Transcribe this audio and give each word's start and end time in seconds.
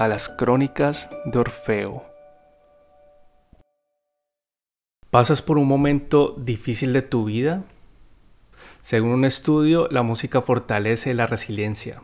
a 0.00 0.08
las 0.08 0.30
crónicas 0.30 1.10
de 1.26 1.38
Orfeo. 1.38 2.02
¿Pasas 5.10 5.42
por 5.42 5.58
un 5.58 5.68
momento 5.68 6.34
difícil 6.38 6.94
de 6.94 7.02
tu 7.02 7.26
vida? 7.26 7.64
Según 8.80 9.10
un 9.10 9.26
estudio, 9.26 9.88
la 9.90 10.02
música 10.02 10.40
fortalece 10.40 11.12
la 11.12 11.26
resiliencia. 11.26 12.00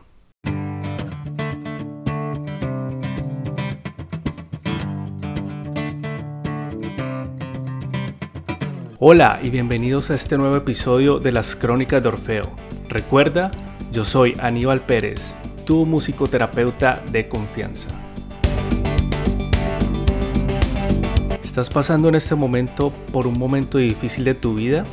Hola 8.99 9.39
y 9.41 9.49
bienvenidos 9.49 10.11
a 10.11 10.13
este 10.13 10.37
nuevo 10.37 10.55
episodio 10.55 11.17
de 11.17 11.31
las 11.31 11.55
Crónicas 11.55 12.03
de 12.03 12.09
Orfeo. 12.09 12.45
Recuerda, 12.89 13.49
yo 13.91 14.05
soy 14.05 14.37
Aníbal 14.39 14.81
Pérez, 14.81 15.35
tu 15.67 15.85
musicoterapeuta 15.85 17.03
de 17.11 17.27
confianza. 17.27 17.89
¿Estás 21.43 21.69
pasando 21.69 22.07
en 22.07 22.15
este 22.15 22.35
momento 22.35 22.93
por 23.11 23.27
un 23.27 23.37
momento 23.37 23.77
difícil 23.77 24.23
de 24.23 24.33
tu 24.33 24.55
vida? 24.55 24.85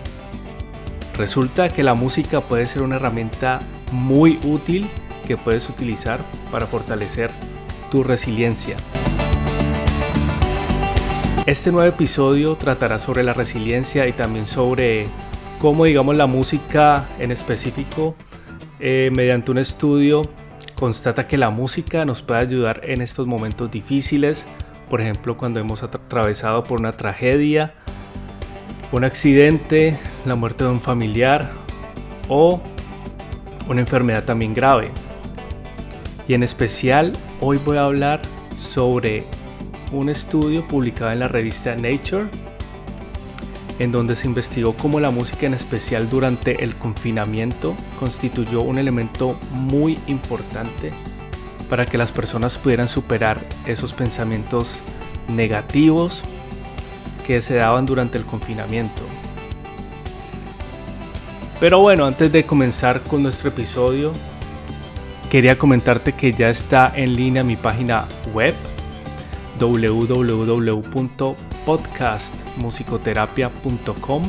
Resulta 1.16 1.68
que 1.68 1.84
la 1.84 1.94
música 1.94 2.40
puede 2.40 2.66
ser 2.66 2.82
una 2.82 2.96
herramienta 2.96 3.60
muy 3.92 4.40
útil 4.44 4.88
que 5.28 5.36
puedes 5.36 5.68
utilizar 5.70 6.18
para 6.50 6.66
fortalecer 6.66 7.30
tu 7.92 8.02
resiliencia. 8.02 8.76
Este 11.46 11.70
nuevo 11.70 11.88
episodio 11.88 12.56
tratará 12.56 12.98
sobre 12.98 13.22
la 13.22 13.32
resiliencia 13.32 14.08
y 14.08 14.12
también 14.12 14.44
sobre 14.44 15.06
cómo 15.60 15.84
digamos 15.84 16.16
la 16.16 16.26
música 16.26 17.06
en 17.20 17.30
específico 17.30 18.16
eh, 18.80 19.12
mediante 19.14 19.52
un 19.52 19.58
estudio 19.58 20.22
constata 20.74 21.26
que 21.26 21.38
la 21.38 21.50
música 21.50 22.04
nos 22.04 22.22
puede 22.22 22.40
ayudar 22.40 22.80
en 22.84 23.00
estos 23.00 23.26
momentos 23.26 23.70
difíciles, 23.70 24.46
por 24.90 25.00
ejemplo 25.00 25.36
cuando 25.36 25.60
hemos 25.60 25.82
atravesado 25.82 26.64
por 26.64 26.80
una 26.80 26.92
tragedia, 26.92 27.74
un 28.92 29.04
accidente, 29.04 29.98
la 30.24 30.36
muerte 30.36 30.64
de 30.64 30.70
un 30.70 30.80
familiar 30.80 31.52
o 32.28 32.60
una 33.68 33.80
enfermedad 33.80 34.24
también 34.24 34.54
grave. 34.54 34.90
Y 36.28 36.34
en 36.34 36.42
especial 36.42 37.12
hoy 37.40 37.58
voy 37.64 37.76
a 37.76 37.84
hablar 37.84 38.22
sobre 38.56 39.24
un 39.92 40.08
estudio 40.08 40.66
publicado 40.66 41.12
en 41.12 41.20
la 41.20 41.28
revista 41.28 41.74
Nature 41.76 42.26
en 43.78 43.92
donde 43.92 44.16
se 44.16 44.28
investigó 44.28 44.74
cómo 44.74 45.00
la 45.00 45.10
música 45.10 45.46
en 45.46 45.54
especial 45.54 46.08
durante 46.08 46.62
el 46.62 46.74
confinamiento 46.74 47.74
constituyó 47.98 48.62
un 48.62 48.78
elemento 48.78 49.36
muy 49.50 49.98
importante 50.06 50.92
para 51.68 51.84
que 51.84 51.98
las 51.98 52.12
personas 52.12 52.56
pudieran 52.56 52.88
superar 52.88 53.40
esos 53.66 53.92
pensamientos 53.92 54.80
negativos 55.28 56.22
que 57.26 57.40
se 57.40 57.54
daban 57.54 57.86
durante 57.86 58.18
el 58.18 58.24
confinamiento. 58.24 59.02
Pero 61.58 61.80
bueno, 61.80 62.04
antes 62.04 62.30
de 62.30 62.44
comenzar 62.44 63.00
con 63.00 63.22
nuestro 63.22 63.48
episodio, 63.48 64.12
quería 65.30 65.56
comentarte 65.56 66.12
que 66.12 66.32
ya 66.32 66.50
está 66.50 66.92
en 66.94 67.14
línea 67.14 67.42
mi 67.42 67.56
página 67.56 68.04
web 68.32 68.54
www 69.58 71.53
podcastmusicoterapia.com. 71.64 74.22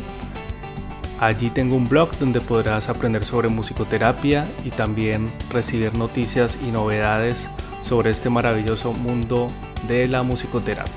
Allí 1.19 1.49
tengo 1.49 1.75
un 1.75 1.87
blog 1.87 2.17
donde 2.17 2.41
podrás 2.41 2.89
aprender 2.89 3.23
sobre 3.23 3.49
musicoterapia 3.49 4.47
y 4.63 4.71
también 4.71 5.31
recibir 5.49 5.97
noticias 5.97 6.57
y 6.65 6.71
novedades 6.71 7.49
sobre 7.83 8.11
este 8.11 8.29
maravilloso 8.29 8.93
mundo 8.93 9.47
de 9.87 10.07
la 10.07 10.23
musicoterapia. 10.23 10.93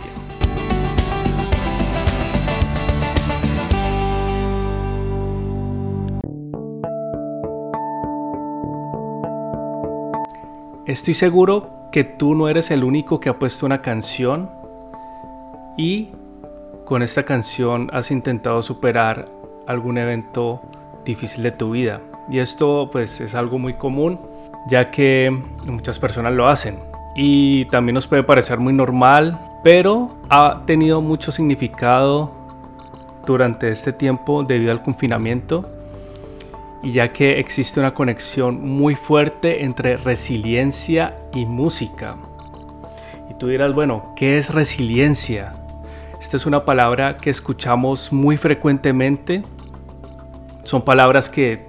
Estoy 10.87 11.13
seguro 11.13 11.91
que 11.93 12.03
tú 12.03 12.35
no 12.35 12.49
eres 12.49 12.71
el 12.71 12.83
único 12.83 13.21
que 13.21 13.29
ha 13.29 13.39
puesto 13.39 13.67
una 13.67 13.83
canción 13.83 14.51
y 15.77 16.09
con 16.89 17.03
esta 17.03 17.25
canción 17.25 17.91
has 17.93 18.11
intentado 18.11 18.63
superar 18.63 19.29
algún 19.67 19.99
evento 19.99 20.63
difícil 21.05 21.43
de 21.43 21.51
tu 21.51 21.73
vida. 21.73 22.01
Y 22.31 22.39
esto 22.39 22.89
pues 22.91 23.21
es 23.21 23.35
algo 23.35 23.59
muy 23.59 23.75
común 23.75 24.19
ya 24.67 24.91
que 24.91 25.31
muchas 25.67 25.99
personas 25.99 26.33
lo 26.33 26.49
hacen. 26.49 26.79
Y 27.15 27.67
también 27.67 27.93
nos 27.93 28.07
puede 28.07 28.23
parecer 28.23 28.59
muy 28.59 28.73
normal, 28.73 29.39
pero 29.63 30.17
ha 30.31 30.63
tenido 30.65 31.03
mucho 31.03 31.31
significado 31.31 32.33
durante 33.27 33.69
este 33.69 33.93
tiempo 33.93 34.43
debido 34.43 34.73
al 34.73 34.83
confinamiento 34.83 35.71
y 36.83 36.93
ya 36.93 37.13
que 37.13 37.39
existe 37.39 37.81
una 37.81 37.93
conexión 37.93 38.67
muy 38.67 38.95
fuerte 38.95 39.63
entre 39.63 39.99
resiliencia 39.99 41.17
y 41.35 41.45
música. 41.45 42.17
Y 43.29 43.35
tú 43.35 43.49
dirás, 43.49 43.75
bueno, 43.75 44.15
¿qué 44.17 44.39
es 44.39 44.55
resiliencia? 44.55 45.53
Esta 46.21 46.37
es 46.37 46.47
una 46.47 46.65
palabra 46.65 47.17
que 47.17 47.31
escuchamos 47.31 48.13
muy 48.13 48.37
frecuentemente. 48.37 49.43
Son 50.65 50.83
palabras 50.83 51.31
que 51.31 51.67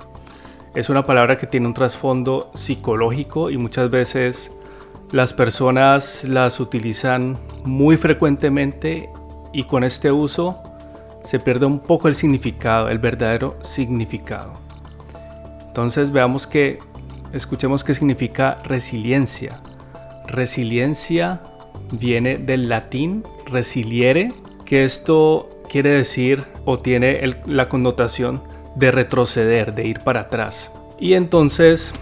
es 0.74 0.90
una 0.90 1.06
palabra 1.06 1.38
que 1.38 1.48
tiene 1.48 1.68
un 1.68 1.74
trasfondo 1.74 2.52
psicológico 2.56 3.52
y 3.52 3.58
muchas 3.58 3.90
veces 3.90 4.52
las 5.12 5.34
personas 5.34 6.24
las 6.24 6.60
utilizan 6.60 7.38
muy 7.64 7.96
frecuentemente 7.98 9.10
y 9.54 9.64
con 9.64 9.84
este 9.84 10.12
uso 10.12 10.62
se 11.24 11.40
pierde 11.40 11.66
un 11.66 11.80
poco 11.80 12.08
el 12.08 12.16
significado, 12.16 12.90
el 12.90 12.98
verdadero 12.98 13.58
significado. 13.62 14.54
Entonces 15.68 16.12
veamos 16.12 16.48
que 16.48 16.80
escuchemos 17.34 17.84
qué 17.84 17.94
significa 17.94 18.58
resiliencia. 18.64 19.62
Resiliencia 20.28 21.42
viene 21.92 22.38
del 22.38 22.70
latín 22.70 23.24
resiliere, 23.46 24.34
que 24.66 24.84
esto 24.84 25.50
quiere 25.70 25.90
decir 25.90 26.44
o 26.66 26.80
tiene 26.80 27.38
la 27.46 27.70
connotación 27.70 28.42
de 28.76 28.92
retroceder, 28.92 29.74
de 29.74 29.88
ir 29.88 30.00
para 30.02 30.22
atrás. 30.22 30.72
Y 31.00 31.14
entonces, 31.14 31.94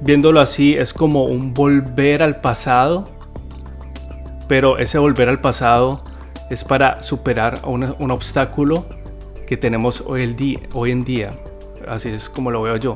viéndolo 0.00 0.40
así, 0.40 0.74
es 0.74 0.92
como 0.92 1.24
un 1.24 1.54
volver 1.54 2.22
al 2.22 2.40
pasado, 2.40 3.08
pero 4.48 4.78
ese 4.78 4.98
volver 4.98 5.28
al 5.28 5.40
pasado 5.40 6.04
es 6.50 6.64
para 6.64 7.02
superar 7.02 7.60
un, 7.64 8.10
obstáculo 8.10 8.86
que 9.46 9.56
tenemos 9.56 10.02
hoy, 10.06 10.22
el 10.22 10.36
día, 10.36 10.58
hoy 10.72 10.90
en 10.90 11.04
día. 11.04 11.34
Así 11.88 12.08
es 12.08 12.28
como 12.28 12.50
lo 12.50 12.62
veo 12.62 12.76
yo. 12.76 12.94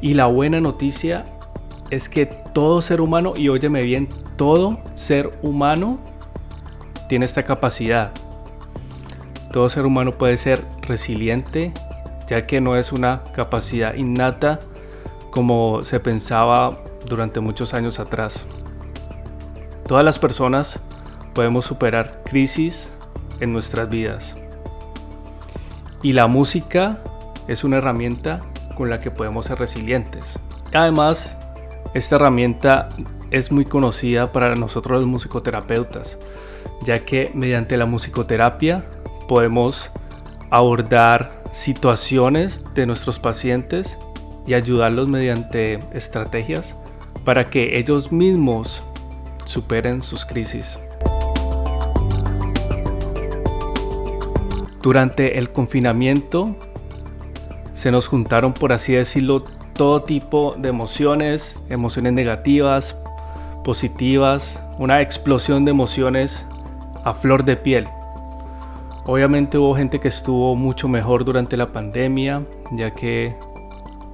Y 0.00 0.14
la 0.14 0.26
buena 0.26 0.60
noticia 0.60 1.26
es 1.90 2.08
que 2.08 2.26
todo 2.26 2.80
ser 2.80 3.00
humano, 3.00 3.34
y 3.36 3.48
óyeme 3.48 3.82
bien, 3.82 4.08
todo 4.40 4.78
ser 4.94 5.38
humano 5.42 5.98
tiene 7.10 7.26
esta 7.26 7.42
capacidad. 7.42 8.10
Todo 9.52 9.68
ser 9.68 9.84
humano 9.84 10.16
puede 10.16 10.38
ser 10.38 10.64
resiliente, 10.80 11.74
ya 12.26 12.46
que 12.46 12.62
no 12.62 12.74
es 12.74 12.90
una 12.90 13.22
capacidad 13.34 13.92
innata 13.92 14.58
como 15.30 15.84
se 15.84 16.00
pensaba 16.00 16.78
durante 17.04 17.40
muchos 17.40 17.74
años 17.74 18.00
atrás. 18.00 18.46
Todas 19.86 20.06
las 20.06 20.18
personas 20.18 20.80
podemos 21.34 21.66
superar 21.66 22.22
crisis 22.24 22.90
en 23.40 23.52
nuestras 23.52 23.90
vidas. 23.90 24.36
Y 26.02 26.14
la 26.14 26.28
música 26.28 27.02
es 27.46 27.62
una 27.62 27.76
herramienta 27.76 28.40
con 28.74 28.88
la 28.88 29.00
que 29.00 29.10
podemos 29.10 29.44
ser 29.44 29.58
resilientes. 29.58 30.40
Además, 30.72 31.38
esta 31.92 32.16
herramienta 32.16 32.88
es 33.30 33.52
muy 33.52 33.64
conocida 33.64 34.32
para 34.32 34.54
nosotros 34.54 35.00
los 35.00 35.08
musicoterapeutas, 35.08 36.18
ya 36.82 37.04
que 37.04 37.30
mediante 37.34 37.76
la 37.76 37.86
musicoterapia 37.86 38.86
podemos 39.28 39.90
abordar 40.50 41.42
situaciones 41.52 42.62
de 42.74 42.86
nuestros 42.86 43.18
pacientes 43.18 43.98
y 44.46 44.54
ayudarlos 44.54 45.08
mediante 45.08 45.80
estrategias 45.92 46.76
para 47.24 47.50
que 47.50 47.78
ellos 47.78 48.10
mismos 48.10 48.82
superen 49.44 50.02
sus 50.02 50.24
crisis. 50.24 50.80
Durante 54.82 55.38
el 55.38 55.50
confinamiento 55.50 56.56
se 57.74 57.90
nos 57.90 58.08
juntaron, 58.08 58.54
por 58.54 58.72
así 58.72 58.94
decirlo, 58.94 59.44
todo 59.74 60.02
tipo 60.02 60.54
de 60.58 60.70
emociones, 60.70 61.60
emociones 61.68 62.12
negativas, 62.12 62.96
positivas, 63.64 64.64
una 64.78 65.00
explosión 65.00 65.64
de 65.64 65.70
emociones 65.70 66.46
a 67.04 67.14
flor 67.14 67.44
de 67.44 67.56
piel. 67.56 67.88
Obviamente 69.04 69.58
hubo 69.58 69.74
gente 69.74 69.98
que 69.98 70.08
estuvo 70.08 70.54
mucho 70.54 70.88
mejor 70.88 71.24
durante 71.24 71.56
la 71.56 71.72
pandemia, 71.72 72.42
ya 72.72 72.92
que 72.92 73.36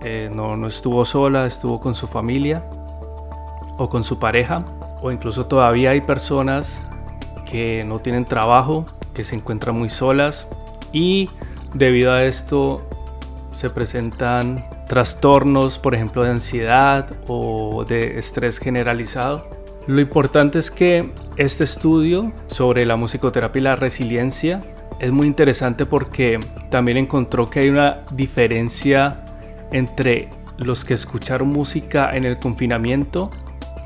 eh, 0.02 0.30
no, 0.32 0.56
no 0.56 0.68
estuvo 0.68 1.04
sola, 1.04 1.46
estuvo 1.46 1.80
con 1.80 1.94
su 1.94 2.06
familia 2.06 2.64
o 3.78 3.88
con 3.88 4.04
su 4.04 4.18
pareja, 4.18 4.64
o 5.02 5.10
incluso 5.10 5.46
todavía 5.46 5.90
hay 5.90 6.00
personas 6.00 6.80
que 7.44 7.84
no 7.84 7.98
tienen 8.00 8.24
trabajo, 8.24 8.86
que 9.14 9.24
se 9.24 9.36
encuentran 9.36 9.76
muy 9.76 9.88
solas 9.88 10.48
y 10.92 11.30
debido 11.74 12.12
a 12.12 12.24
esto 12.24 12.82
se 13.52 13.70
presentan 13.70 14.64
trastornos, 14.88 15.78
por 15.78 15.94
ejemplo, 15.94 16.24
de 16.24 16.30
ansiedad 16.30 17.12
o 17.26 17.84
de 17.84 18.18
estrés 18.18 18.58
generalizado. 18.58 19.48
Lo 19.86 20.00
importante 20.00 20.58
es 20.58 20.70
que 20.70 21.12
este 21.36 21.64
estudio 21.64 22.32
sobre 22.46 22.86
la 22.86 22.96
musicoterapia 22.96 23.60
y 23.60 23.62
la 23.62 23.76
resiliencia 23.76 24.60
es 24.98 25.12
muy 25.12 25.26
interesante 25.26 25.86
porque 25.86 26.40
también 26.70 26.96
encontró 26.96 27.50
que 27.50 27.60
hay 27.60 27.68
una 27.68 28.04
diferencia 28.10 29.24
entre 29.72 30.30
los 30.58 30.84
que 30.84 30.94
escucharon 30.94 31.48
música 31.48 32.16
en 32.16 32.24
el 32.24 32.38
confinamiento 32.38 33.30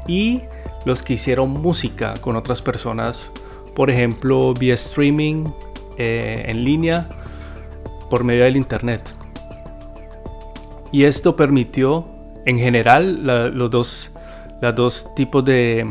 y 0.07 0.43
los 0.85 1.03
que 1.03 1.15
hicieron 1.15 1.51
música 1.51 2.15
con 2.21 2.37
otras 2.37 2.63
personas, 2.63 3.31
por 3.75 3.91
ejemplo, 3.91 4.55
vía 4.55 4.75
streaming, 4.75 5.47
eh, 5.99 6.45
en 6.47 6.65
línea, 6.65 7.09
por 8.09 8.25
medio 8.25 8.45
del 8.45 8.57
internet. 8.57 9.15
Y 10.93 11.05
esto 11.05 11.37
permitió, 11.37 12.07
en 12.47 12.59
general, 12.59 13.25
los 13.57 13.71
dos, 13.71 14.13
los 14.61 14.75
dos 14.75 15.15
tipos 15.15 15.45
de, 15.45 15.87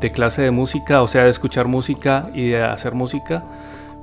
de 0.00 0.10
clase 0.10 0.42
de 0.42 0.50
música, 0.50 1.02
o 1.02 1.08
sea, 1.08 1.24
de 1.24 1.30
escuchar 1.30 1.68
música 1.68 2.30
y 2.34 2.48
de 2.48 2.62
hacer 2.62 2.94
música, 2.94 3.44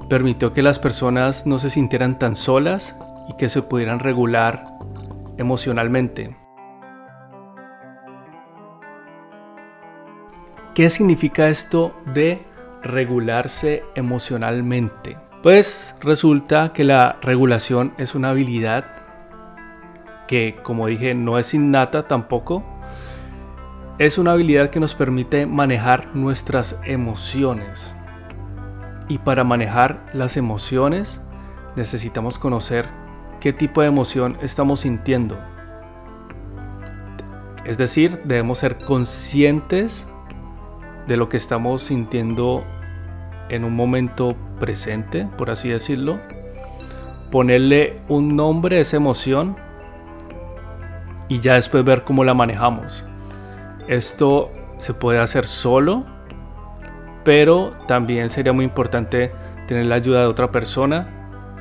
permitió 0.10 0.54
que 0.54 0.62
las 0.62 0.80
personas 0.80 1.46
no 1.46 1.60
se 1.60 1.70
sintieran 1.70 2.18
tan 2.20 2.36
solas 2.36 2.96
y 3.28 3.34
que 3.34 3.50
se 3.50 3.62
pudieran 3.62 4.00
regular 4.00 4.78
emocionalmente. 5.38 6.36
¿Qué 10.74 10.90
significa 10.90 11.50
esto 11.50 11.94
de 12.14 12.42
regularse 12.82 13.84
emocionalmente? 13.94 15.18
Pues 15.44 15.96
resulta 16.02 16.74
que 16.74 16.84
la 16.84 17.18
regulación 17.22 17.94
es 17.98 18.16
una 18.16 18.32
habilidad 18.32 18.86
que, 20.34 20.56
como 20.64 20.88
dije, 20.88 21.14
no 21.14 21.38
es 21.38 21.54
innata 21.54 22.08
tampoco. 22.08 22.64
Es 24.00 24.18
una 24.18 24.32
habilidad 24.32 24.72
que 24.72 24.80
nos 24.80 24.96
permite 24.96 25.46
manejar 25.46 26.16
nuestras 26.16 26.80
emociones. 26.86 27.96
Y 29.08 29.20
para 29.20 29.44
manejar 29.44 30.04
las 30.12 30.36
emociones 30.36 31.22
necesitamos 31.76 32.40
conocer 32.40 32.88
qué 33.42 33.54
tipo 33.54 33.82
de 33.82 33.90
emoción 33.90 34.40
estamos 34.42 34.80
sintiendo. 34.80 35.38
Es 37.64 37.78
decir, 37.78 38.20
debemos 38.24 38.58
ser 38.58 38.80
conscientes 38.80 40.08
de 41.06 41.16
lo 41.16 41.30
que 41.30 41.38
estamos 41.38 41.84
sintiendo 41.84 42.64
en 43.50 43.66
un 43.66 43.76
momento 43.76 44.36
presente, 44.60 45.28
por 45.38 45.52
así 45.52 45.70
decirlo. 45.70 46.20
Ponerle 47.30 48.02
un 48.08 48.36
nombre 48.36 48.78
a 48.78 48.82
esa 48.82 48.98
emoción 48.98 49.58
y 51.28 51.40
ya 51.40 51.56
después 51.56 51.84
ver 51.84 52.04
cómo 52.04 52.24
la 52.24 52.34
manejamos. 52.34 53.06
Esto 53.88 54.52
se 54.80 54.94
puede 54.94 55.20
hacer 55.20 55.46
solo, 55.46 56.04
pero 57.24 57.74
también 57.88 58.30
sería 58.30 58.54
muy 58.54 58.66
importante 58.66 59.32
tener 59.68 59.86
la 59.86 59.96
ayuda 59.96 60.22
de 60.22 60.28
otra 60.28 60.52
persona, 60.52 61.08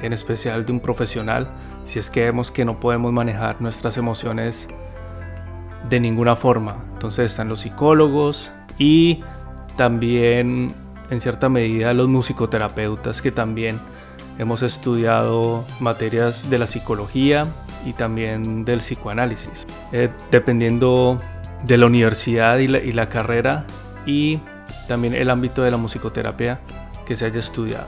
en 0.03 0.13
especial 0.13 0.67
de 0.67 0.73
un 0.73 0.81
profesional, 0.81 1.49
si 1.85 1.99
es 1.99 2.11
que 2.11 2.25
vemos 2.25 2.51
que 2.51 2.65
no 2.65 2.81
podemos 2.81 3.13
manejar 3.13 3.61
nuestras 3.61 3.97
emociones 3.97 4.69
de 5.89 6.01
ninguna 6.01 6.37
forma. 6.37 6.85
Entonces 6.93 7.31
están 7.31 7.49
los 7.49 7.61
psicólogos 7.61 8.53
y 8.79 9.23
también 9.77 10.75
en 11.11 11.21
cierta 11.21 11.49
medida 11.49 11.93
los 11.95 12.09
musicoterapeutas 12.09 13.23
que 13.23 13.33
también 13.33 13.79
hemos 14.39 14.63
estudiado 14.63 15.65
materias 15.81 16.49
de 16.51 16.59
la 16.59 16.67
psicología 16.67 17.47
y 17.85 17.93
también 17.93 18.65
del 18.65 18.79
psicoanálisis, 18.79 19.67
eh, 19.93 20.11
dependiendo 20.31 21.19
de 21.65 21.79
la 21.79 21.87
universidad 21.87 22.59
y 22.59 22.69
la, 22.69 23.09
carrera 23.09 23.67
y 24.07 24.41
también 24.89 25.15
el 25.15 25.31
ámbito 25.31 25.63
de 25.63 25.71
la 25.71 25.77
musicoterapia 25.77 26.61
que 27.07 27.17
se 27.17 27.27
haya 27.27 27.39
estudiado. 27.39 27.87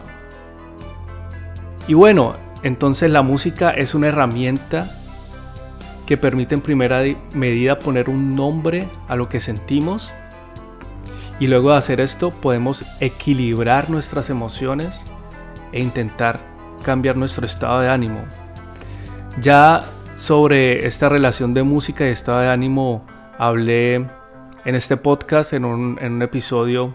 Y 1.87 1.94
bueno, 1.94 2.35
entonces 2.62 3.11
la 3.11 3.23
música 3.23 3.70
es 3.70 3.94
una 3.94 4.08
herramienta 4.08 4.88
que 6.06 6.17
permite 6.17 6.55
en 6.55 6.61
primera 6.61 7.02
medida 7.32 7.79
poner 7.79 8.08
un 8.08 8.37
nombre 8.37 8.87
a 9.08 9.17
lo 9.17 9.29
que 9.29 9.41
sentimos 9.41 10.12
y 11.41 11.46
luego 11.46 11.73
de 11.73 11.79
hacer 11.79 12.00
esto 12.00 12.31
podemos 12.31 12.85
equilibrar 13.00 13.91
nuestras 13.91 14.31
emociones 14.31 15.05
e 15.74 15.80
intentar 15.80 16.38
cambiar 16.84 17.16
nuestro 17.16 17.44
estado 17.44 17.80
de 17.80 17.90
ánimo. 17.90 18.20
Ya 19.40 19.80
sobre 20.16 20.86
esta 20.86 21.08
relación 21.08 21.52
de 21.52 21.64
música 21.64 22.06
y 22.06 22.10
estado 22.10 22.38
de 22.38 22.48
ánimo 22.48 23.04
hablé 23.36 23.96
en 23.96 24.74
este 24.74 24.96
podcast 24.96 25.52
en 25.52 25.64
un, 25.64 26.22
episodio 26.22 26.94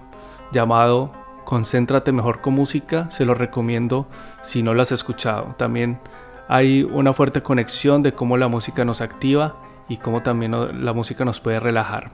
llamado 0.54 1.12
Concéntrate 1.44 2.14
mejor 2.14 2.40
con 2.40 2.54
música, 2.54 3.12
se 3.12 3.26
lo 3.26 3.34
recomiendo 3.34 4.08
si 4.42 4.64
no 4.64 4.74
lo 4.74 4.82
has 4.82 4.94
escuchado. 4.94 5.56
También 5.58 6.00
hay 6.48 6.84
una 6.84 7.14
fuerte 7.14 7.42
conexión 7.42 8.02
de 8.02 8.14
cómo 8.14 8.38
la 8.38 8.48
música 8.48 8.86
nos 8.86 9.02
activa 9.02 9.58
y 9.90 9.98
cómo 9.98 10.24
también 10.24 10.86
la 10.86 10.94
música 10.94 11.26
nos 11.26 11.42
puede 11.42 11.60
relajar. 11.60 12.12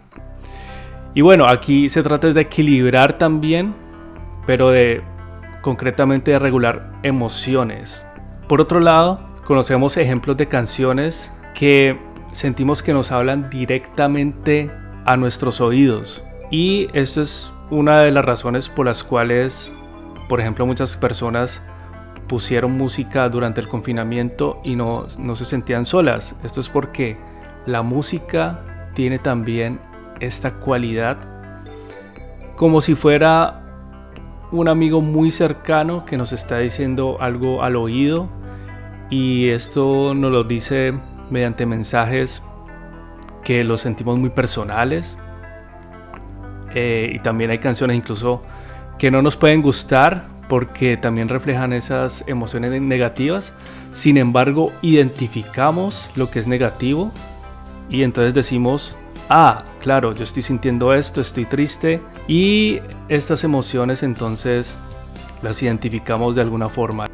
Y 1.13 1.21
bueno, 1.21 1.45
aquí 1.47 1.89
se 1.89 2.01
trata 2.01 2.31
de 2.31 2.41
equilibrar 2.41 3.17
también, 3.17 3.75
pero 4.47 4.71
de 4.71 5.03
concretamente 5.65 6.29
de 6.29 6.37
regular 6.37 6.91
emociones. 7.01 8.05
Por 8.47 8.61
otro 8.61 8.79
lado, 8.79 9.19
conocemos 9.45 9.97
ejemplos 9.97 10.37
de 10.37 10.47
canciones 10.47 11.33
que 11.55 11.99
sentimos 12.33 12.83
que 12.83 12.93
nos 12.93 13.11
hablan 13.11 13.49
directamente 13.49 14.69
a 15.07 15.17
nuestros 15.17 15.61
oídos. 15.61 16.23
Y 16.51 16.87
esto 16.93 17.19
es 17.21 17.51
una 17.71 18.01
de 18.01 18.11
las 18.11 18.23
razones 18.23 18.69
por 18.69 18.85
las 18.85 19.03
cuales, 19.03 19.73
por 20.29 20.39
ejemplo, 20.39 20.67
muchas 20.67 20.97
personas 20.97 21.63
pusieron 22.27 22.73
música 22.73 23.27
durante 23.27 23.59
el 23.59 23.67
confinamiento 23.67 24.61
y 24.63 24.75
no, 24.75 25.07
no 25.17 25.35
se 25.35 25.45
sentían 25.45 25.87
solas. 25.87 26.35
Esto 26.43 26.59
es 26.59 26.69
porque 26.69 27.17
la 27.65 27.81
música 27.81 28.91
tiene 28.93 29.17
también 29.17 29.79
esta 30.19 30.53
cualidad 30.57 31.17
como 32.55 32.81
si 32.81 32.93
fuera 32.93 33.64
un 34.51 34.67
amigo 34.67 35.01
muy 35.01 35.31
cercano 35.31 36.05
que 36.05 36.17
nos 36.17 36.31
está 36.31 36.59
diciendo 36.59 37.17
algo 37.19 37.63
al 37.63 37.75
oído 37.75 38.29
y 39.09 39.49
esto 39.49 40.13
nos 40.13 40.31
lo 40.31 40.43
dice 40.43 40.93
mediante 41.29 41.65
mensajes 41.65 42.41
que 43.43 43.63
los 43.63 43.81
sentimos 43.81 44.17
muy 44.17 44.29
personales 44.29 45.17
eh, 46.73 47.11
y 47.13 47.19
también 47.19 47.51
hay 47.51 47.59
canciones 47.59 47.97
incluso 47.97 48.41
que 48.97 49.11
no 49.11 49.21
nos 49.21 49.37
pueden 49.37 49.61
gustar 49.61 50.25
porque 50.47 50.97
también 50.97 51.29
reflejan 51.29 51.73
esas 51.73 52.23
emociones 52.27 52.69
negativas. 52.81 53.53
Sin 53.91 54.17
embargo 54.17 54.71
identificamos 54.81 56.11
lo 56.15 56.29
que 56.29 56.39
es 56.39 56.47
negativo 56.47 57.11
y 57.89 58.03
entonces 58.03 58.33
decimos 58.33 58.95
ah, 59.29 59.63
claro, 59.81 60.13
yo 60.13 60.23
estoy 60.23 60.43
sintiendo 60.43 60.93
esto, 60.93 61.21
estoy 61.21 61.45
triste 61.45 62.01
y 62.27 62.79
estas 63.09 63.43
emociones 63.43 64.03
entonces 64.03 64.75
las 65.41 65.61
identificamos 65.61 66.35
de 66.35 66.41
alguna 66.41 66.69
forma. 66.69 67.05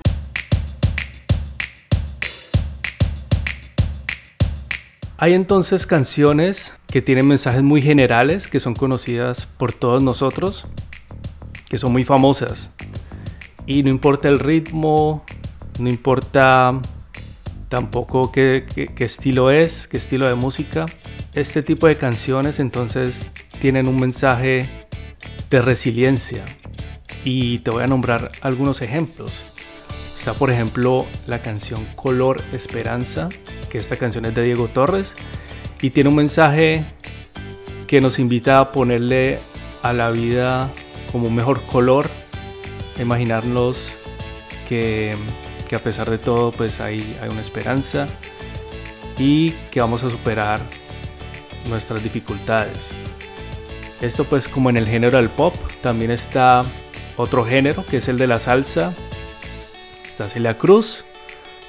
Hay 5.18 5.36
entonces 5.36 5.86
canciones 5.86 6.74
que 6.88 7.02
tienen 7.02 7.28
mensajes 7.28 7.62
muy 7.62 7.82
generales, 7.82 8.48
que 8.48 8.60
son 8.60 8.74
conocidas 8.74 9.46
por 9.46 9.72
todos 9.72 10.02
nosotros, 10.02 10.66
que 11.70 11.78
son 11.78 11.92
muy 11.92 12.04
famosas. 12.04 12.72
Y 13.68 13.84
no 13.84 13.90
importa 13.90 14.30
el 14.30 14.40
ritmo, 14.40 15.24
no 15.80 15.90
importa 15.90 16.82
tampoco 17.70 18.32
qué, 18.32 18.66
qué 18.74 19.06
estilo 19.06 19.52
es, 19.52 19.88
qué 19.88 19.98
estilo 19.98 20.28
de 20.28 20.34
música, 20.34 20.88
este 21.34 21.64
tipo 21.64 21.88
de 21.88 21.96
canciones 21.96 22.60
entonces 22.60 23.30
tienen 23.60 23.88
un 23.88 24.00
mensaje 24.00 24.68
de 25.50 25.62
resiliencia. 25.62 26.46
Y 27.24 27.60
te 27.60 27.72
voy 27.72 27.84
a 27.84 27.88
nombrar 27.88 28.32
algunos 28.42 28.82
ejemplos. 28.82 29.46
Está 30.18 30.34
por 30.34 30.52
ejemplo 30.52 31.06
la 31.28 31.42
canción 31.42 31.86
Color 31.96 32.42
Esperanza, 32.54 33.30
que 33.70 33.78
esta 33.78 33.96
canción 33.96 34.26
es 34.26 34.36
de 34.36 34.44
Diego 34.44 34.68
Torres 34.68 35.16
y 35.82 35.92
tiene 35.92 36.10
un 36.10 36.16
mensaje 36.16 36.86
que 37.88 38.02
nos 38.02 38.20
invita 38.20 38.60
a 38.60 38.72
ponerle 38.72 39.40
a 39.84 39.94
la 39.94 40.12
vida 40.12 40.70
como 41.12 41.28
un 41.28 41.36
mejor 41.36 41.62
color, 41.64 42.10
imaginarnos 43.00 43.92
que, 44.70 45.16
que 45.68 45.76
a 45.76 45.80
pesar 45.80 46.10
de 46.10 46.18
todo 46.18 46.52
pues 46.52 46.80
hay, 46.80 47.18
hay 47.22 47.30
una 47.30 47.42
esperanza 47.42 48.08
y 49.18 49.52
que 49.72 49.82
vamos 49.82 50.04
a 50.04 50.10
superar 50.10 50.62
nuestras 51.68 52.04
dificultades. 52.04 52.92
Esto 54.02 54.26
pues 54.26 54.48
como 54.48 54.70
en 54.70 54.78
el 54.78 54.88
género 54.88 55.18
del 55.18 55.30
pop, 55.30 55.56
también 55.82 56.12
está 56.12 56.64
otro 57.18 57.46
género 57.46 57.86
que 57.86 57.98
es 57.98 58.08
el 58.08 58.18
de 58.18 58.28
la 58.28 58.40
salsa. 58.40 58.94
Está 60.06 60.28
Celia 60.28 60.58
Cruz 60.58 61.06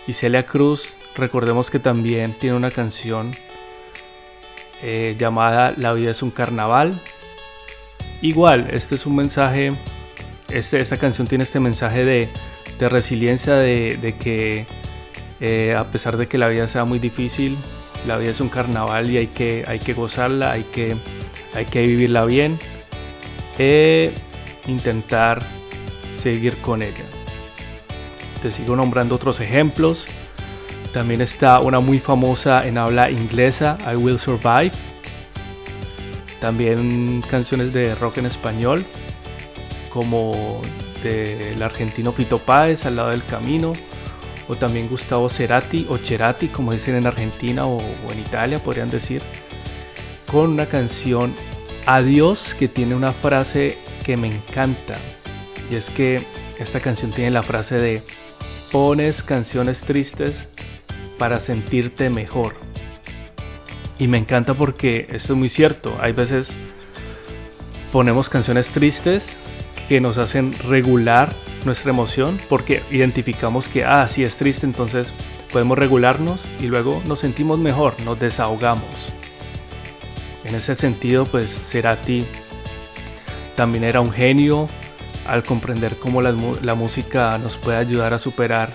y 0.06 0.14
Celia 0.14 0.46
Cruz 0.46 0.96
recordemos 1.14 1.70
que 1.70 1.78
también 1.78 2.34
tiene 2.38 2.56
una 2.56 2.70
canción 2.70 3.32
eh, 4.82 5.14
llamada 5.18 5.75
La 5.76 5.92
vida 5.92 6.11
es 6.11 6.22
un 6.22 6.30
carnaval. 6.30 7.00
Igual, 8.20 8.68
este 8.72 8.94
es 8.94 9.06
un 9.06 9.16
mensaje, 9.16 9.76
este, 10.49 10.78
esta 10.78 10.96
canción 10.96 11.26
tiene 11.26 11.44
este 11.44 11.61
mensaje 11.61 12.04
de, 12.04 12.28
resiliencia, 12.88 13.54
de, 13.54 14.16
que 14.18 14.66
eh, 15.40 15.75
a 15.76 15.90
pesar 15.92 16.16
de 16.16 16.26
que 16.26 16.37
la 16.37 16.49
vida 16.49 16.66
sea 16.66 16.84
muy 16.84 16.99
difícil, 16.99 17.56
la 18.06 18.18
vida 18.18 18.30
es 18.30 18.40
un 18.40 18.49
carnaval 18.49 19.11
y 19.11 19.18
hay 19.18 19.26
que, 19.28 19.64
hay 19.66 19.78
que 19.78 19.94
gozarla, 19.94 20.52
hay 20.52 20.64
que, 20.64 20.97
hay 21.54 21.66
que 21.66 21.82
vivirla 21.87 22.25
bien. 22.25 22.59
e 23.59 24.12
intentar 24.66 25.42
seguir 26.14 26.56
con 26.59 26.82
ella. 26.82 27.04
Te 28.40 28.50
sigo 28.50 28.76
nombrando 28.76 29.14
otros 29.14 29.40
ejemplos. 29.40 30.06
También 30.92 31.21
está 31.21 31.61
una 31.61 31.80
muy 31.80 31.99
famosa 31.99 32.66
en 32.66 32.78
habla 32.78 33.11
inglesa, 33.11 33.78
I 33.90 33.97
Will 33.97 34.18
Survive. 34.18 34.73
También 36.40 37.23
canciones 37.30 37.73
de 37.73 37.94
rock 37.94 38.18
en 38.18 38.26
español, 38.26 38.85
como 39.92 40.61
del 41.02 41.62
argentino 41.62 42.12
Fito 42.12 42.38
Páez, 42.38 42.85
Al 42.85 42.97
lado 42.97 43.11
del 43.11 43.25
camino. 43.25 43.73
O 44.52 44.56
también 44.56 44.87
Gustavo 44.87 45.30
Cerati 45.30 45.87
o 45.88 45.97
Cerati, 45.97 46.49
como 46.49 46.73
dicen 46.73 46.94
en 46.97 47.06
Argentina 47.06 47.64
o, 47.64 47.78
o 47.78 48.12
en 48.12 48.18
Italia, 48.18 48.59
podrían 48.59 48.90
decir. 48.90 49.23
Con 50.30 50.50
una 50.50 50.66
canción 50.66 51.35
Adiós, 51.87 52.54
que 52.54 52.68
tiene 52.68 52.94
una 52.94 53.12
frase 53.12 53.78
que 54.04 54.18
me 54.18 54.28
encanta. 54.28 54.99
Y 55.71 55.75
es 55.75 55.88
que 55.88 56.23
esta 56.59 56.80
canción 56.80 57.12
tiene 57.12 57.30
la 57.30 57.42
frase 57.42 57.78
de 57.78 58.02
pones 58.71 59.23
canciones 59.23 59.80
tristes 59.80 60.49
para 61.18 61.40
sentirte 61.40 62.11
mejor. 62.11 62.56
Y 63.99 64.06
me 64.06 64.18
encanta 64.18 64.52
porque 64.52 65.09
esto 65.11 65.32
es 65.32 65.38
muy 65.38 65.49
cierto. 65.49 65.97
Hay 65.99 66.12
veces 66.12 66.56
ponemos 67.90 68.28
canciones 68.28 68.71
tristes 68.71 69.37
que 69.92 70.00
nos 70.00 70.16
hacen 70.16 70.54
regular 70.54 71.34
nuestra 71.66 71.90
emoción 71.90 72.38
porque 72.49 72.82
identificamos 72.90 73.68
que, 73.68 73.84
ah, 73.84 74.08
si 74.08 74.25
es 74.25 74.38
triste, 74.38 74.64
entonces 74.64 75.12
podemos 75.52 75.76
regularnos 75.76 76.49
y 76.58 76.68
luego 76.68 77.02
nos 77.04 77.20
sentimos 77.20 77.58
mejor, 77.58 78.00
nos 78.00 78.18
desahogamos. 78.18 79.12
En 80.46 80.54
ese 80.54 80.76
sentido, 80.76 81.26
pues 81.26 81.50
Cerati 81.50 82.25
también 83.54 83.84
era 83.84 84.00
un 84.00 84.11
genio 84.11 84.70
al 85.26 85.42
comprender 85.42 85.99
cómo 85.99 86.22
la, 86.22 86.34
la 86.62 86.75
música 86.75 87.37
nos 87.37 87.58
puede 87.58 87.76
ayudar 87.76 88.14
a 88.14 88.18
superar 88.18 88.72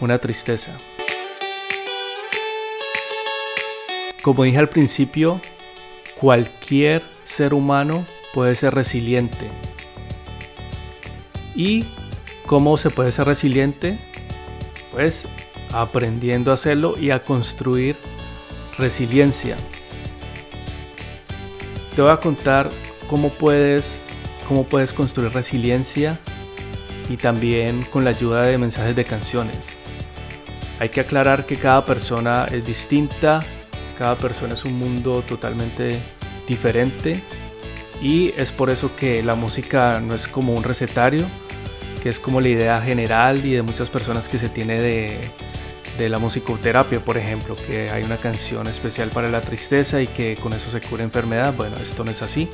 una 0.00 0.18
tristeza. 0.18 0.72
Como 4.22 4.42
dije 4.42 4.58
al 4.58 4.68
principio, 4.68 5.40
cualquier 6.18 7.04
ser 7.22 7.54
humano 7.54 8.04
puede 8.34 8.56
ser 8.56 8.74
resiliente. 8.74 9.52
¿Y 11.58 11.84
cómo 12.46 12.78
se 12.78 12.88
puede 12.88 13.12
ser 13.12 13.26
resiliente? 13.26 13.98
Pues 14.92 15.28
aprendiendo 15.72 16.50
a 16.50 16.54
hacerlo 16.54 16.96
y 16.98 17.10
a 17.10 17.22
construir 17.22 17.96
resiliencia. 18.78 19.56
Te 21.94 22.00
voy 22.00 22.10
a 22.10 22.16
contar 22.16 22.70
cómo 23.10 23.28
puedes, 23.28 24.06
cómo 24.46 24.64
puedes 24.64 24.94
construir 24.94 25.32
resiliencia 25.32 26.18
y 27.10 27.18
también 27.18 27.82
con 27.82 28.04
la 28.04 28.10
ayuda 28.10 28.42
de 28.42 28.56
mensajes 28.56 28.96
de 28.96 29.04
canciones. 29.04 29.68
Hay 30.78 30.88
que 30.88 31.00
aclarar 31.00 31.44
que 31.44 31.56
cada 31.56 31.84
persona 31.84 32.46
es 32.50 32.64
distinta 32.64 33.40
cada 33.98 34.16
persona 34.16 34.54
es 34.54 34.64
un 34.64 34.78
mundo 34.78 35.22
totalmente 35.22 35.98
diferente 36.46 37.20
y 38.00 38.28
es 38.36 38.52
por 38.52 38.70
eso 38.70 38.94
que 38.94 39.24
la 39.24 39.34
música 39.34 39.98
no 40.00 40.14
es 40.14 40.28
como 40.28 40.54
un 40.54 40.62
recetario, 40.62 41.26
que 41.98 42.08
es 42.08 42.18
como 42.18 42.40
la 42.40 42.48
idea 42.48 42.80
general 42.80 43.44
y 43.44 43.52
de 43.52 43.62
muchas 43.62 43.90
personas 43.90 44.28
que 44.28 44.38
se 44.38 44.48
tiene 44.48 44.80
de, 44.80 45.20
de 45.98 46.08
la 46.08 46.18
musicoterapia, 46.18 47.00
por 47.00 47.16
ejemplo, 47.16 47.56
que 47.56 47.90
hay 47.90 48.04
una 48.04 48.16
canción 48.16 48.66
especial 48.68 49.10
para 49.10 49.28
la 49.28 49.40
tristeza 49.40 50.00
y 50.00 50.06
que 50.06 50.36
con 50.36 50.52
eso 50.52 50.70
se 50.70 50.80
cura 50.80 51.04
enfermedad. 51.04 51.54
Bueno, 51.54 51.76
esto 51.76 52.04
no 52.04 52.10
es 52.10 52.22
así. 52.22 52.48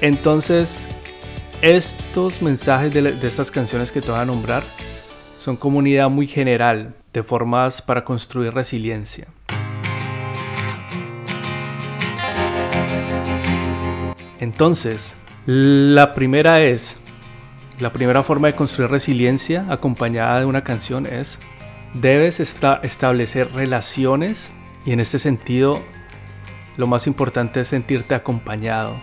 Entonces, 0.00 0.84
estos 1.62 2.40
mensajes 2.42 2.92
de, 2.94 3.12
de 3.12 3.28
estas 3.28 3.50
canciones 3.50 3.92
que 3.92 4.00
te 4.00 4.10
voy 4.10 4.20
a 4.20 4.24
nombrar 4.24 4.62
son 5.40 5.56
como 5.56 5.78
una 5.78 5.88
idea 5.88 6.08
muy 6.08 6.26
general 6.26 6.94
de 7.12 7.22
formas 7.22 7.82
para 7.82 8.04
construir 8.04 8.54
resiliencia. 8.54 9.28
Entonces, 14.40 15.16
la 15.46 16.14
primera 16.14 16.62
es, 16.62 16.98
la 17.80 17.92
primera 17.92 18.22
forma 18.22 18.48
de 18.48 18.54
construir 18.54 18.90
resiliencia 18.90 19.66
acompañada 19.68 20.40
de 20.40 20.46
una 20.46 20.64
canción 20.64 21.06
es, 21.06 21.38
debes 21.94 22.40
establecer 22.40 23.52
relaciones 23.52 24.50
y 24.84 24.92
en 24.92 25.00
este 25.00 25.18
sentido 25.18 25.82
lo 26.76 26.86
más 26.86 27.06
importante 27.06 27.60
es 27.60 27.68
sentirte 27.68 28.14
acompañado. 28.14 28.96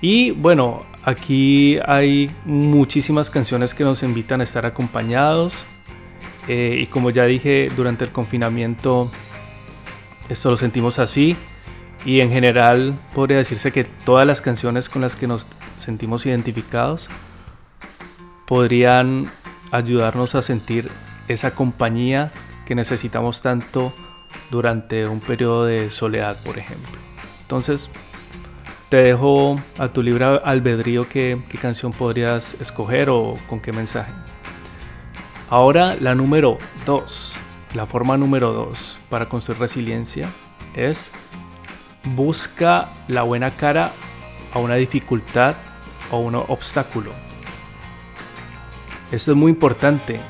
Y 0.00 0.30
bueno, 0.30 0.82
aquí 1.04 1.78
hay 1.86 2.30
muchísimas 2.44 3.30
canciones 3.30 3.74
que 3.74 3.84
nos 3.84 4.02
invitan 4.02 4.40
a 4.40 4.44
estar 4.44 4.66
acompañados. 4.66 5.64
Eh, 6.48 6.78
y 6.80 6.86
como 6.86 7.10
ya 7.10 7.24
dije, 7.24 7.68
durante 7.74 8.04
el 8.04 8.12
confinamiento, 8.12 9.10
esto 10.28 10.50
lo 10.50 10.56
sentimos 10.56 10.98
así. 10.98 11.36
Y 12.04 12.20
en 12.20 12.30
general 12.30 12.94
podría 13.14 13.38
decirse 13.38 13.72
que 13.72 13.84
todas 13.84 14.26
las 14.26 14.42
canciones 14.42 14.88
con 14.88 15.02
las 15.02 15.16
que 15.16 15.26
nos 15.26 15.46
sentimos 15.78 16.26
identificados 16.26 17.08
podrían 18.46 19.26
ayudarnos 19.72 20.34
a 20.34 20.42
sentir 20.42 20.90
esa 21.28 21.54
compañía 21.54 22.30
que 22.64 22.74
necesitamos 22.74 23.42
tanto 23.42 23.92
durante 24.50 25.06
un 25.06 25.20
periodo 25.20 25.66
de 25.66 25.90
soledad, 25.90 26.36
por 26.44 26.58
ejemplo. 26.58 26.98
Entonces, 27.42 27.90
te 28.88 28.98
dejo 28.98 29.60
a 29.78 29.88
tu 29.88 30.02
libre 30.02 30.24
albedrío 30.44 31.08
qué, 31.08 31.38
qué 31.48 31.58
canción 31.58 31.92
podrías 31.92 32.56
escoger 32.60 33.10
o 33.10 33.34
con 33.48 33.60
qué 33.60 33.72
mensaje. 33.72 34.12
Ahora 35.50 35.96
la 36.00 36.14
número 36.14 36.58
2, 36.86 37.34
la 37.74 37.86
forma 37.86 38.16
número 38.16 38.52
2 38.52 38.98
para 39.08 39.28
construir 39.28 39.60
resiliencia 39.60 40.28
es 40.74 41.10
busca 42.14 42.88
la 43.08 43.22
buena 43.22 43.50
cara 43.50 43.92
a 44.52 44.58
una 44.58 44.74
dificultad 44.74 45.54
o 46.10 46.18
un 46.18 46.34
obstáculo. 46.36 47.25
Esto 49.12 49.30
es 49.30 49.36
muy 49.36 49.52
importante, 49.52 50.20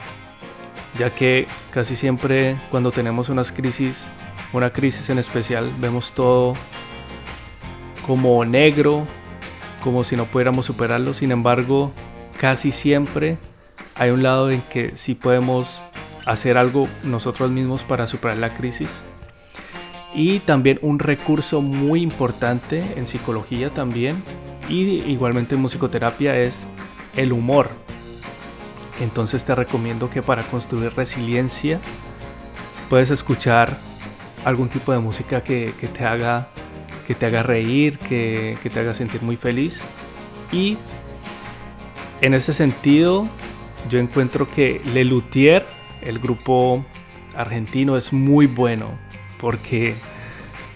ya 0.98 1.14
que 1.14 1.46
casi 1.70 1.96
siempre 1.96 2.56
cuando 2.70 2.92
tenemos 2.92 3.28
unas 3.28 3.52
crisis, 3.52 4.08
una 4.52 4.70
crisis 4.70 5.08
en 5.10 5.18
especial, 5.18 5.70
vemos 5.78 6.12
todo 6.12 6.52
como 8.06 8.44
negro, 8.44 9.04
como 9.82 10.04
si 10.04 10.16
no 10.16 10.26
pudiéramos 10.26 10.66
superarlo. 10.66 11.14
Sin 11.14 11.32
embargo, 11.32 11.92
casi 12.38 12.70
siempre 12.70 13.38
hay 13.94 14.10
un 14.10 14.22
lado 14.22 14.50
en 14.50 14.60
que 14.62 14.96
sí 14.96 15.14
podemos 15.14 15.82
hacer 16.26 16.58
algo 16.58 16.88
nosotros 17.02 17.50
mismos 17.50 17.82
para 17.82 18.06
superar 18.06 18.36
la 18.36 18.52
crisis 18.52 19.02
y 20.16 20.40
también 20.40 20.78
un 20.82 20.98
recurso 20.98 21.60
muy 21.60 22.00
importante 22.00 22.82
en 22.96 23.06
psicología 23.06 23.70
también 23.70 24.16
y 24.68 25.04
igualmente 25.10 25.54
en 25.54 25.60
musicoterapia 25.60 26.38
es 26.38 26.66
el 27.16 27.32
humor. 27.32 27.68
Entonces 29.00 29.44
te 29.44 29.54
recomiendo 29.54 30.08
que 30.08 30.22
para 30.22 30.42
construir 30.44 30.94
resiliencia 30.94 31.80
puedes 32.88 33.10
escuchar 33.10 33.78
algún 34.44 34.68
tipo 34.68 34.92
de 34.92 34.98
música 34.98 35.42
que, 35.42 35.72
te, 35.72 36.04
haga, 36.04 36.48
que 37.06 37.14
te 37.14 37.26
haga 37.26 37.42
reír, 37.42 37.98
que, 37.98 38.56
que 38.62 38.70
te 38.70 38.80
haga 38.80 38.94
sentir 38.94 39.22
muy 39.22 39.36
feliz. 39.36 39.82
Y 40.52 40.78
en 42.20 42.32
ese 42.32 42.52
sentido, 42.52 43.28
yo 43.90 43.98
encuentro 43.98 44.48
que 44.48 44.80
Le 44.92 45.04
Luthier, 45.04 45.66
el 46.00 46.18
grupo 46.18 46.84
argentino, 47.36 47.96
es 47.96 48.12
muy 48.12 48.46
bueno 48.46 48.90
porque 49.40 49.94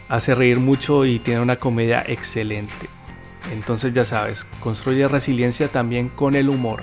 hace 0.09 0.35
reír 0.35 0.59
mucho 0.59 1.05
y 1.07 1.19
tiene 1.19 1.41
una 1.41 1.57
comedia 1.57 2.05
excelente. 2.07 2.89
Entonces 3.53 3.93
ya 3.95 4.05
sabes, 4.05 4.45
construye 4.61 5.09
resiliencia 5.09 5.69
también 5.69 6.09
con 6.09 6.35
el 6.35 6.49
humor. 6.49 6.83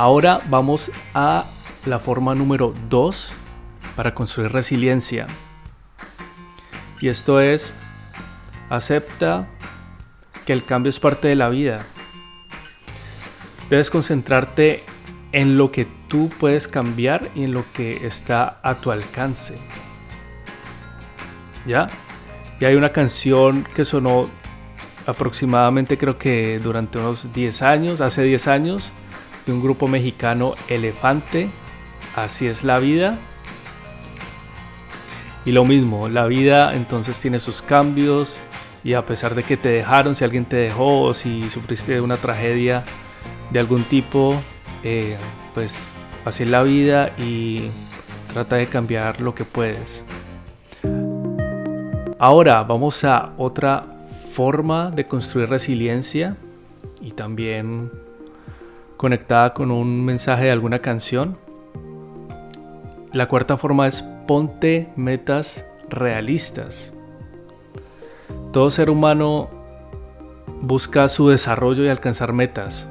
Ahora 0.00 0.40
vamos 0.48 0.90
a 1.12 1.44
la 1.84 1.98
forma 1.98 2.34
número 2.34 2.72
2 2.88 3.32
para 3.96 4.14
construir 4.14 4.50
resiliencia. 4.50 5.26
Y 7.02 7.08
esto 7.08 7.38
es, 7.38 7.74
acepta 8.70 9.46
que 10.46 10.54
el 10.54 10.64
cambio 10.64 10.88
es 10.88 10.98
parte 10.98 11.28
de 11.28 11.34
la 11.34 11.50
vida. 11.50 11.84
Debes 13.68 13.90
concentrarte 13.90 14.84
en 15.32 15.58
lo 15.58 15.70
que 15.70 15.86
tú 16.08 16.30
puedes 16.40 16.66
cambiar 16.66 17.28
y 17.34 17.44
en 17.44 17.52
lo 17.52 17.62
que 17.74 18.06
está 18.06 18.58
a 18.62 18.76
tu 18.76 18.92
alcance. 18.92 19.58
¿Ya? 21.66 21.88
Y 22.58 22.64
hay 22.64 22.74
una 22.74 22.92
canción 22.92 23.66
que 23.74 23.84
sonó 23.84 24.30
aproximadamente 25.06 25.98
creo 25.98 26.16
que 26.16 26.58
durante 26.58 26.96
unos 26.96 27.34
10 27.34 27.60
años, 27.60 28.00
hace 28.00 28.22
10 28.22 28.48
años, 28.48 28.94
de 29.46 29.52
un 29.52 29.62
grupo 29.62 29.88
mexicano 29.88 30.54
Elefante, 30.68 31.48
Así 32.16 32.46
es 32.46 32.64
la 32.64 32.78
vida. 32.78 33.18
Y 35.44 35.52
lo 35.52 35.64
mismo, 35.64 36.08
la 36.08 36.26
vida 36.26 36.74
entonces 36.74 37.18
tiene 37.18 37.38
sus 37.38 37.62
cambios 37.62 38.42
y 38.84 38.94
a 38.94 39.06
pesar 39.06 39.34
de 39.34 39.42
que 39.42 39.56
te 39.56 39.70
dejaron, 39.70 40.14
si 40.14 40.24
alguien 40.24 40.44
te 40.44 40.56
dejó 40.56 41.02
o 41.02 41.14
si 41.14 41.48
sufriste 41.50 42.00
una 42.00 42.16
tragedia 42.16 42.84
de 43.50 43.60
algún 43.60 43.84
tipo, 43.84 44.40
eh, 44.82 45.16
pues 45.54 45.94
así 46.24 46.42
es 46.42 46.50
la 46.50 46.62
vida 46.62 47.12
y 47.18 47.70
trata 48.32 48.56
de 48.56 48.66
cambiar 48.66 49.20
lo 49.20 49.34
que 49.34 49.44
puedes. 49.44 50.04
Ahora 52.18 52.62
vamos 52.64 53.02
a 53.04 53.32
otra 53.38 53.86
forma 54.34 54.90
de 54.90 55.06
construir 55.06 55.48
resiliencia 55.48 56.36
y 57.00 57.12
también 57.12 57.90
conectada 59.00 59.54
con 59.54 59.70
un 59.70 60.04
mensaje 60.04 60.44
de 60.44 60.50
alguna 60.50 60.80
canción. 60.80 61.38
La 63.14 63.28
cuarta 63.28 63.56
forma 63.56 63.86
es 63.86 64.02
ponte 64.26 64.90
metas 64.94 65.64
realistas. 65.88 66.92
Todo 68.52 68.68
ser 68.68 68.90
humano 68.90 69.48
busca 70.60 71.08
su 71.08 71.30
desarrollo 71.30 71.82
y 71.82 71.88
alcanzar 71.88 72.34
metas. 72.34 72.90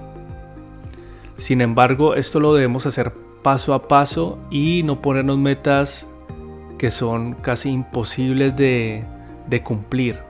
Sin 1.38 1.62
embargo, 1.62 2.16
esto 2.16 2.40
lo 2.40 2.56
debemos 2.56 2.88
hacer 2.88 3.14
paso 3.44 3.76
a 3.76 3.88
paso 3.88 4.40
y 4.50 4.82
no 4.82 5.04
ponernos 5.04 5.38
metas 5.38 6.08
que 6.80 6.90
son 6.90 7.36
casi 7.36 7.70
imposibles 7.70 8.58
de, 8.58 9.06
cumplir. 9.64 10.22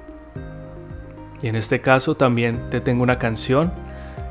Y 1.41 1.47
en 1.47 1.55
este 1.55 1.79
caso 1.79 2.15
también 2.15 2.69
te 2.69 2.81
tengo 2.81 3.01
una 3.01 3.17
canción 3.17 3.71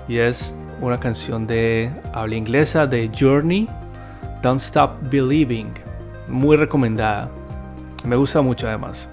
y 0.08 0.18
es 0.18 0.54
una 0.80 0.98
canción 0.98 1.46
de 1.46 1.90
habla 2.12 2.36
inglesa 2.36 2.86
de 2.86 3.10
Journey 3.18 3.68
Don't 4.42 4.60
Stop 4.60 4.92
Believing. 5.10 5.72
Muy 6.28 6.56
recomendada. 6.56 7.28
Me 8.04 8.16
gusta 8.16 8.40
mucho 8.40 8.68
además. 8.68 9.08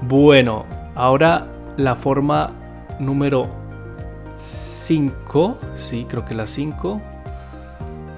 Bueno, 0.00 0.64
ahora 0.94 1.46
la 1.76 1.94
forma 1.94 2.52
número 2.98 3.48
5. 4.36 5.58
Sí, 5.74 6.06
creo 6.08 6.24
que 6.24 6.34
la 6.34 6.46
5. 6.46 7.00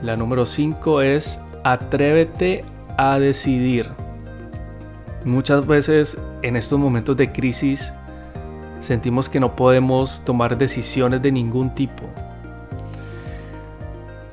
La 0.02 0.16
número 0.16 0.46
5 0.46 1.02
es 1.02 1.40
atrévete 1.64 2.64
a 2.96 3.18
decidir. 3.18 3.88
Muchas 5.24 5.66
veces 5.66 6.18
en 6.42 6.56
estos 6.56 6.78
momentos 6.78 7.16
de 7.16 7.32
crisis 7.32 7.92
sentimos 8.80 9.28
que 9.28 9.40
no 9.40 9.56
podemos 9.56 10.22
tomar 10.24 10.58
decisiones 10.58 11.22
de 11.22 11.32
ningún 11.32 11.74
tipo. 11.74 12.04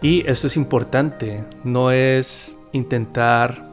Y 0.02 0.28
esto 0.28 0.48
es 0.48 0.58
importante, 0.58 1.44
no 1.64 1.92
es 1.92 2.58
intentar 2.72 3.64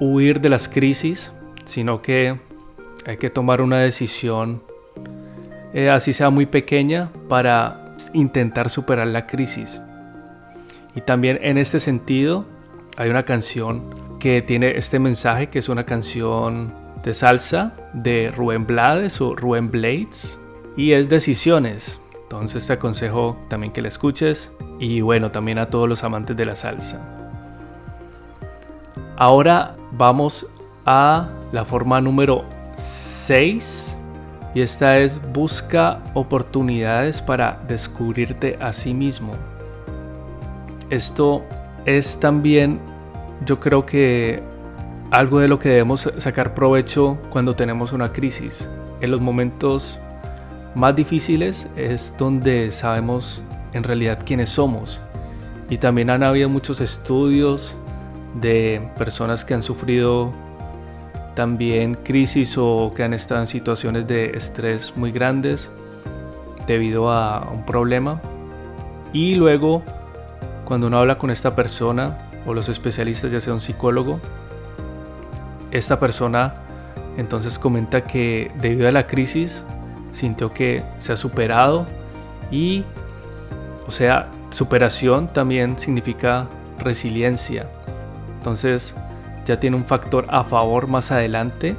huir 0.00 0.40
de 0.40 0.48
las 0.48 0.68
crisis, 0.68 1.32
sino 1.66 2.00
que 2.00 2.38
hay 3.04 3.18
que 3.18 3.28
tomar 3.28 3.60
una 3.60 3.78
decisión, 3.78 4.62
eh, 5.74 5.90
así 5.90 6.14
sea 6.14 6.30
muy 6.30 6.46
pequeña, 6.46 7.10
para 7.28 7.94
intentar 8.14 8.70
superar 8.70 9.08
la 9.08 9.26
crisis. 9.26 9.82
Y 10.94 11.02
también 11.02 11.38
en 11.42 11.58
este 11.58 11.80
sentido 11.80 12.46
hay 12.96 13.10
una 13.10 13.24
canción 13.24 13.94
que 14.18 14.40
tiene 14.40 14.76
este 14.76 14.98
mensaje, 14.98 15.48
que 15.48 15.58
es 15.58 15.68
una 15.68 15.84
canción 15.84 16.72
de 17.02 17.12
salsa 17.12 17.74
de 17.92 18.32
Rubén 18.34 18.66
Blades 18.66 19.20
o 19.20 19.36
Rubén 19.36 19.70
Blades, 19.70 20.40
y 20.76 20.92
es 20.92 21.08
Decisiones. 21.08 22.00
Entonces 22.28 22.66
te 22.66 22.74
aconsejo 22.74 23.38
también 23.48 23.72
que 23.72 23.80
la 23.80 23.88
escuches 23.88 24.52
y 24.78 25.00
bueno, 25.00 25.30
también 25.30 25.58
a 25.58 25.70
todos 25.70 25.88
los 25.88 26.04
amantes 26.04 26.36
de 26.36 26.44
la 26.44 26.54
salsa. 26.56 27.00
Ahora 29.16 29.76
vamos 29.92 30.46
a 30.84 31.30
la 31.52 31.64
forma 31.64 32.02
número 32.02 32.44
6 32.74 33.96
y 34.54 34.60
esta 34.60 34.98
es 34.98 35.22
busca 35.32 36.02
oportunidades 36.12 37.22
para 37.22 37.62
descubrirte 37.66 38.58
a 38.60 38.74
sí 38.74 38.92
mismo. 38.92 39.32
Esto 40.90 41.42
es 41.86 42.20
también 42.20 42.78
yo 43.46 43.58
creo 43.58 43.86
que 43.86 44.42
algo 45.10 45.40
de 45.40 45.48
lo 45.48 45.58
que 45.58 45.70
debemos 45.70 46.12
sacar 46.18 46.52
provecho 46.52 47.16
cuando 47.30 47.56
tenemos 47.56 47.92
una 47.94 48.12
crisis. 48.12 48.68
En 49.00 49.12
los 49.12 49.22
momentos 49.22 49.98
más 50.74 50.94
difíciles 50.94 51.68
es 51.76 52.14
donde 52.18 52.70
sabemos 52.70 53.42
en 53.72 53.82
realidad 53.82 54.20
quiénes 54.24 54.50
somos. 54.50 55.00
Y 55.70 55.78
también 55.78 56.10
han 56.10 56.22
habido 56.22 56.48
muchos 56.48 56.80
estudios 56.80 57.76
de 58.40 58.88
personas 58.96 59.44
que 59.44 59.54
han 59.54 59.62
sufrido 59.62 60.32
también 61.34 61.94
crisis 61.94 62.56
o 62.58 62.92
que 62.96 63.02
han 63.02 63.14
estado 63.14 63.40
en 63.40 63.46
situaciones 63.46 64.06
de 64.06 64.30
estrés 64.36 64.96
muy 64.96 65.12
grandes 65.12 65.70
debido 66.66 67.10
a 67.10 67.48
un 67.50 67.64
problema. 67.64 68.20
Y 69.12 69.34
luego, 69.34 69.82
cuando 70.64 70.86
uno 70.86 70.98
habla 70.98 71.18
con 71.18 71.30
esta 71.30 71.54
persona 71.54 72.30
o 72.46 72.54
los 72.54 72.68
especialistas, 72.68 73.30
ya 73.30 73.40
sea 73.40 73.52
un 73.52 73.60
psicólogo, 73.60 74.20
esta 75.70 76.00
persona 76.00 76.54
entonces 77.16 77.58
comenta 77.58 78.04
que 78.04 78.50
debido 78.60 78.88
a 78.88 78.92
la 78.92 79.06
crisis 79.06 79.64
sintió 80.18 80.52
que 80.52 80.82
se 80.98 81.12
ha 81.12 81.16
superado 81.16 81.86
y, 82.50 82.84
o 83.86 83.90
sea, 83.90 84.28
superación 84.50 85.28
también 85.32 85.78
significa 85.78 86.48
resiliencia. 86.78 87.68
Entonces 88.38 88.94
ya 89.46 89.60
tiene 89.60 89.76
un 89.76 89.84
factor 89.84 90.26
a 90.28 90.44
favor 90.44 90.88
más 90.88 91.10
adelante. 91.10 91.76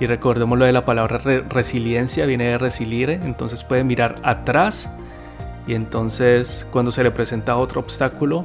Y 0.00 0.06
recordemos 0.06 0.58
lo 0.58 0.64
de 0.64 0.72
la 0.72 0.84
palabra 0.84 1.18
resiliencia, 1.18 2.26
viene 2.26 2.48
de 2.48 2.58
resilire, 2.58 3.14
entonces 3.22 3.62
puede 3.62 3.84
mirar 3.84 4.16
atrás 4.24 4.88
y 5.68 5.74
entonces 5.74 6.66
cuando 6.72 6.90
se 6.90 7.04
le 7.04 7.12
presenta 7.12 7.56
otro 7.56 7.80
obstáculo, 7.80 8.44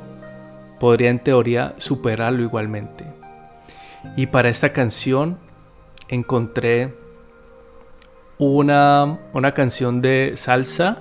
podría 0.80 1.10
en 1.10 1.20
teoría 1.20 1.74
superarlo 1.78 2.44
igualmente. 2.44 3.06
Y 4.16 4.28
para 4.28 4.50
esta 4.50 4.74
canción 4.74 5.38
encontré 6.08 6.94
una, 8.40 9.20
una 9.34 9.54
canción 9.54 10.02
de 10.02 10.34
salsa 10.36 10.98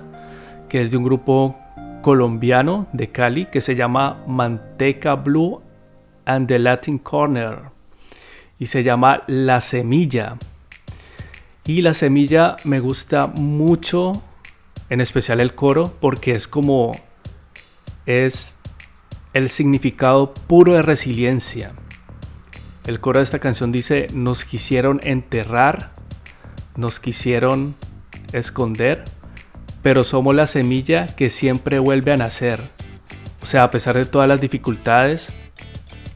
que 0.69 0.81
es 0.81 0.91
de 0.91 0.97
un 0.97 1.03
grupo 1.03 1.57
colombiano 2.01 2.87
de 2.93 3.11
Cali 3.11 3.47
que 3.47 3.61
se 3.61 3.75
llama 3.75 4.23
Manteca 4.27 5.15
Blue 5.15 5.61
and 6.25 6.47
the 6.47 6.59
Latin 6.59 6.99
Corner 6.99 7.59
y 8.59 8.67
se 8.67 8.83
llama 8.83 9.23
La 9.27 9.61
Semilla. 9.61 10.37
Y 11.65 11.81
La 11.81 11.93
Semilla 11.93 12.57
me 12.65 12.79
gusta 12.79 13.27
mucho, 13.27 14.21
en 14.89 15.01
especial 15.01 15.39
el 15.39 15.55
coro, 15.55 15.93
porque 15.99 16.33
es 16.35 16.47
como 16.47 16.91
es 18.05 18.57
el 19.33 19.49
significado 19.49 20.33
puro 20.33 20.73
de 20.73 20.81
resiliencia. 20.81 21.71
El 22.85 22.99
coro 22.99 23.19
de 23.19 23.23
esta 23.23 23.39
canción 23.39 23.71
dice, 23.71 24.07
nos 24.13 24.45
quisieron 24.45 24.99
enterrar 25.03 25.98
nos 26.79 26.99
quisieron 26.99 27.75
esconder, 28.31 29.03
pero 29.81 30.03
somos 30.03 30.33
la 30.33 30.47
semilla 30.47 31.07
que 31.07 31.29
siempre 31.29 31.79
vuelve 31.79 32.13
a 32.13 32.17
nacer. 32.17 32.61
O 33.41 33.45
sea, 33.45 33.63
a 33.63 33.71
pesar 33.71 33.95
de 33.95 34.05
todas 34.05 34.27
las 34.27 34.41
dificultades, 34.41 35.31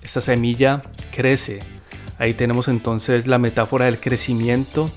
esta 0.02 0.22
semilla 0.22 0.84
crece. 1.16 1.60
Ahí 2.18 2.34
tenemos 2.34 2.68
entonces 2.68 3.28
la 3.28 3.38
metáfora 3.38 3.86
del 3.86 4.00
crecimiento 4.00 4.90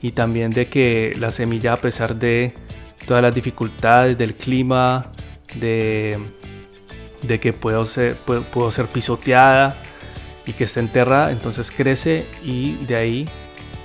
y 0.00 0.12
también 0.12 0.50
de 0.50 0.66
que 0.68 1.14
la 1.18 1.30
semilla 1.30 1.74
a 1.74 1.76
pesar 1.76 2.16
de 2.16 2.54
todas 3.06 3.22
las 3.22 3.34
dificultades 3.34 4.16
del 4.16 4.34
clima, 4.34 5.12
de, 5.54 6.18
que 7.40 7.52
puedo 7.52 7.84
ser, 7.84 8.16
pisoteada 8.92 9.76
y 10.46 10.52
que 10.52 10.64
esté 10.64 10.80
enterrada, 10.80 11.32
entonces 11.32 11.70
crece 11.70 12.26
y 12.42 12.76
de 12.86 12.96
ahí 12.96 13.28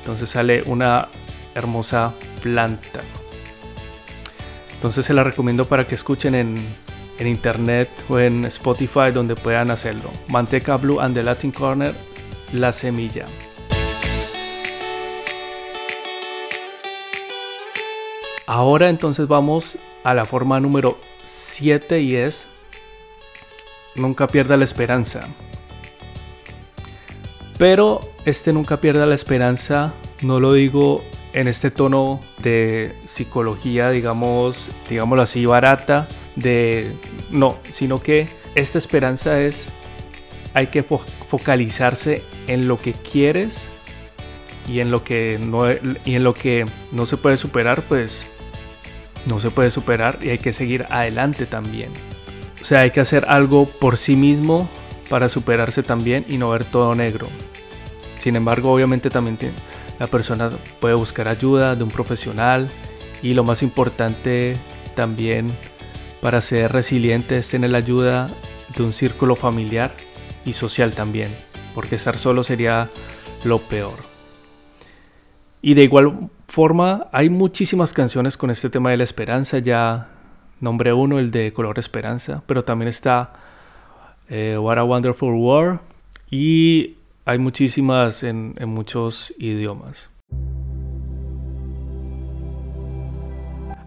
entonces 0.04 0.32
sale 0.32 0.64
una 0.66 1.08
hermosa 1.56 2.14
planta. 2.42 3.00
Entonces 4.74 5.06
se 5.06 5.14
la 5.14 5.24
recomiendo 5.24 5.64
para 5.64 5.88
que 5.88 5.96
escuchen 5.96 6.36
en, 6.36 6.84
internet 7.26 7.90
o 8.10 8.20
en 8.20 8.44
Spotify 8.44 9.12
donde 9.14 9.36
puedan 9.36 9.72
hacerlo. 9.72 10.12
Manteca 10.28 10.76
Blue 10.76 11.00
and 11.00 11.16
the 11.16 11.24
Latin 11.24 11.52
Corner, 11.52 11.96
la 12.52 12.74
semilla. 12.74 13.28
Ahora 18.46 18.90
entonces 18.90 19.26
vamos 19.30 19.78
a 20.04 20.14
la 20.14 20.26
forma 20.26 20.60
número 20.60 21.00
7 21.24 22.02
y 22.02 22.16
es 22.16 22.50
nunca 23.96 24.28
pierda 24.28 24.58
la 24.58 24.66
esperanza. 24.66 25.30
Pero 27.58 28.00
este 28.26 28.54
nunca 28.54 28.82
pierda 28.82 29.06
la 29.06 29.16
esperanza 29.16 29.94
no 30.24 30.40
lo 30.40 30.54
digo 30.54 31.04
en 31.34 31.48
este 31.48 31.72
tono 31.72 32.22
de 32.42 32.96
psicología, 33.06 33.90
digamos, 33.90 34.72
digámoslo 34.90 35.24
así, 35.24 35.46
barata, 35.46 36.08
de 36.36 36.94
no, 37.30 37.58
sino 37.72 38.00
que 38.00 38.28
esta 38.56 38.78
esperanza 38.78 39.42
es 39.42 39.72
hay 40.54 40.68
que 40.68 40.84
focalizarse 40.84 42.24
en 42.48 42.68
lo 42.68 42.78
que 42.78 42.94
quieres 42.94 43.72
y 44.68 44.80
en 44.80 44.92
lo 44.92 45.04
que 45.04 45.40
no 45.44 45.72
y 45.72 46.16
en 46.16 46.24
lo 46.24 46.34
que 46.34 46.66
no 46.92 47.06
se 47.06 47.18
puede 47.18 47.38
superar, 47.38 47.82
pues 47.84 48.28
no 49.26 49.40
se 49.40 49.50
puede 49.50 49.72
superar 49.72 50.20
y 50.22 50.30
hay 50.30 50.38
que 50.38 50.54
seguir 50.54 50.86
adelante 50.90 51.46
también. 51.46 51.90
O 52.62 52.66
sea, 52.66 52.82
hay 52.82 52.92
que 52.92 53.02
hacer 53.02 53.26
algo 53.28 53.66
por 53.66 53.98
sí 53.98 54.16
mismo 54.16 54.70
para 55.14 55.30
superarse 55.30 55.84
también 55.84 56.26
y 56.28 56.40
no 56.40 56.50
ver 56.50 56.66
todo 56.66 56.96
negro. 56.96 57.28
Sin 58.18 58.36
embargo, 58.36 58.74
obviamente 58.74 59.12
también 59.12 59.38
la 60.00 60.08
persona 60.08 60.50
puede 60.80 60.96
buscar 60.96 61.28
ayuda 61.28 61.76
de 61.76 61.84
un 61.84 61.92
profesional 61.92 62.68
y 63.22 63.36
lo 63.36 63.44
más 63.44 63.62
importante 63.62 64.58
también 64.96 65.56
para 66.20 66.42
ser 66.42 66.72
resiliente 66.72 67.38
es 67.38 67.48
tener 67.48 67.70
la 67.70 67.78
ayuda 67.78 68.32
de 68.76 68.82
un 68.82 68.92
círculo 68.92 69.36
familiar 69.36 69.92
y 70.46 70.54
social 70.54 70.96
también, 70.96 71.30
porque 71.76 71.94
estar 71.94 72.18
solo 72.18 72.44
sería 72.44 72.90
lo 73.44 73.60
peor. 73.60 74.00
Y 75.62 75.76
de 75.76 75.84
igual 75.84 76.32
forma, 76.48 77.06
hay 77.12 77.30
muchísimas 77.30 77.94
canciones 77.94 78.36
con 78.36 78.50
este 78.50 78.72
tema 78.72 78.90
de 78.90 78.98
la 78.98 79.04
esperanza. 79.04 79.60
Ya 79.60 80.08
nombré 80.60 80.92
uno, 80.92 81.20
el 81.20 81.30
de 81.30 81.54
Color 81.54 81.78
Esperanza, 81.78 82.42
pero 82.48 82.64
también 82.64 82.90
está 82.90 83.43
eh, 84.30 84.58
What 84.60 84.78
a 84.78 84.84
Wonderful 84.84 85.34
World 85.34 85.80
y 86.30 86.96
hay 87.26 87.38
muchísimas 87.38 88.24
en, 88.24 88.56
en 88.58 88.70
muchos 88.70 89.34
idiomas. 89.38 90.10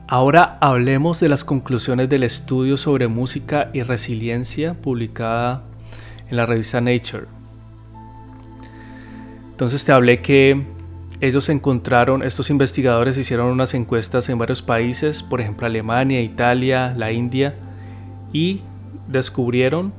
Ahora 0.08 0.56
hablemos 0.60 1.18
de 1.18 1.28
las 1.28 1.42
conclusiones 1.42 2.08
del 2.08 2.22
estudio 2.22 2.76
sobre 2.76 3.08
música 3.08 3.70
y 3.72 3.82
resiliencia 3.82 4.74
publicada 4.74 5.64
en 6.28 6.36
la 6.36 6.46
revista 6.46 6.80
Nature. 6.80 7.26
Entonces 9.50 9.84
te 9.84 9.90
hablé 9.90 10.20
que 10.20 10.64
ellos 11.20 11.48
encontraron, 11.48 12.22
estos 12.22 12.50
investigadores 12.50 13.16
hicieron 13.16 13.48
unas 13.48 13.72
encuestas 13.74 14.28
en 14.28 14.38
varios 14.38 14.60
países, 14.60 15.22
por 15.22 15.40
ejemplo 15.40 15.66
Alemania, 15.66 16.20
Italia, 16.20 16.94
la 16.96 17.10
India, 17.10 17.54
y 18.32 18.60
descubrieron 19.08 19.94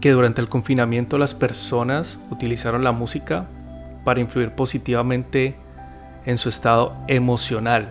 que 0.00 0.12
durante 0.12 0.40
el 0.40 0.48
confinamiento 0.48 1.18
las 1.18 1.34
personas 1.34 2.18
utilizaron 2.30 2.84
la 2.84 2.92
música 2.92 3.46
para 4.04 4.20
influir 4.20 4.52
positivamente 4.52 5.56
en 6.24 6.38
su 6.38 6.48
estado 6.48 6.96
emocional. 7.08 7.90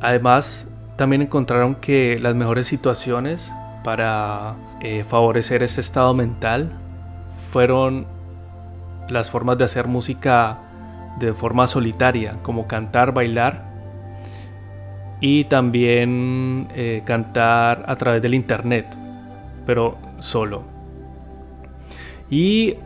Además, 0.00 0.68
también 0.96 1.22
encontraron 1.22 1.74
que 1.74 2.18
las 2.20 2.34
mejores 2.34 2.66
situaciones 2.66 3.52
para 3.82 4.54
eh, 4.80 5.04
favorecer 5.08 5.62
ese 5.62 5.80
estado 5.80 6.14
mental 6.14 6.72
fueron 7.52 8.06
las 9.08 9.30
formas 9.30 9.58
de 9.58 9.64
hacer 9.64 9.86
música 9.86 10.58
de 11.18 11.32
forma 11.32 11.66
solitaria, 11.66 12.36
como 12.42 12.66
cantar, 12.66 13.12
bailar 13.12 13.68
y 15.20 15.44
también 15.44 16.68
eh, 16.74 17.02
cantar 17.04 17.84
a 17.88 17.96
través 17.96 18.22
del 18.22 18.34
internet, 18.34 18.86
pero 19.68 19.98
solo. 20.18 20.62
Y 22.30 22.76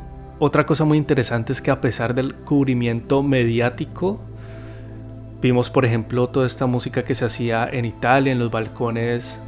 otra 0.41 0.67
cosa 0.67 0.85
muy 0.85 0.99
interesante 0.99 1.53
es 1.53 1.63
que 1.63 1.71
a 1.71 1.81
pesar 1.81 2.13
del 2.13 2.35
cubrimiento 2.35 3.23
mediático, 3.23 4.21
vimos 5.41 5.71
por 5.71 5.85
ejemplo 5.85 6.29
toda 6.31 6.45
esta 6.45 6.67
música 6.67 7.05
que 7.05 7.15
se 7.15 7.25
hacía 7.25 7.69
en 7.71 7.85
Italia, 7.85 8.33
en 8.33 8.41
los 8.41 8.51
balcones 8.51 9.41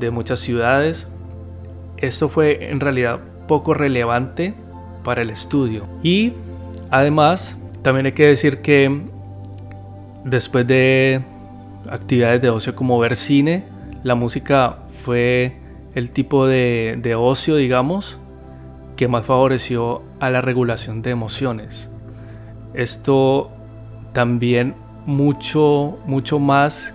de 0.00 0.10
muchas 0.10 0.40
ciudades. 0.40 1.06
Esto 1.98 2.30
fue 2.30 2.70
en 2.70 2.80
realidad 2.80 3.20
poco 3.46 3.74
relevante 3.74 4.54
para 5.02 5.20
el 5.20 5.28
estudio. 5.28 5.84
Y 6.02 6.32
además, 6.90 7.58
también 7.82 8.06
hay 8.06 8.12
que 8.12 8.26
decir 8.26 8.62
que 8.62 9.02
después 10.24 10.66
de 10.66 11.20
actividades 11.90 12.40
de 12.40 12.48
ocio 12.48 12.74
como 12.74 12.98
ver 12.98 13.16
cine, 13.16 13.66
la 14.02 14.14
música 14.14 14.78
fue 15.04 15.62
el 15.94 16.10
tipo 16.10 16.46
de, 16.46 16.98
de 17.00 17.14
ocio, 17.14 17.56
digamos, 17.56 18.18
que 18.96 19.08
más 19.08 19.26
favoreció 19.26 20.02
a 20.20 20.30
la 20.30 20.40
regulación 20.40 21.02
de 21.02 21.10
emociones. 21.10 21.90
Esto 22.74 23.50
también 24.12 24.74
mucho, 25.06 25.98
mucho 26.06 26.38
más, 26.38 26.94